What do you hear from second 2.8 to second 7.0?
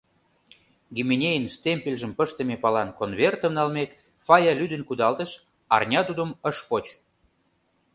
конвертым налмек, Фая лӱдын кудалтыш, арня тудым ыш поч.